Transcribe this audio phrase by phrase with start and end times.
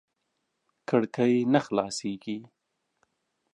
[0.89, 2.37] کړکۍ نه خلاصېږي.